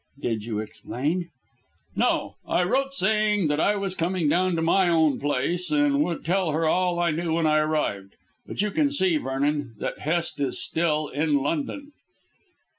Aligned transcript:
"Did 0.19 0.45
you 0.45 0.57
explain?" 0.57 1.29
"No. 1.95 2.33
I 2.47 2.63
wrote 2.63 2.95
saying 2.95 3.49
that 3.49 3.59
I 3.59 3.75
was 3.75 3.93
coming 3.93 4.27
down 4.27 4.55
to 4.55 4.63
my 4.63 4.89
own 4.89 5.19
place, 5.19 5.69
and 5.69 6.03
would 6.03 6.25
tell 6.25 6.53
her 6.53 6.65
all 6.65 6.99
I 6.99 7.11
knew 7.11 7.33
when 7.33 7.45
I 7.45 7.59
arrived. 7.59 8.15
But 8.47 8.63
you 8.63 8.71
can 8.71 8.89
see, 8.89 9.17
Vernon, 9.17 9.75
that 9.77 9.99
Hest 9.99 10.39
is 10.39 10.59
still 10.59 11.07
in 11.09 11.35
London." 11.35 11.91